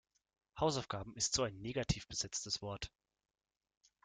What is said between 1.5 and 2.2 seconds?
negativ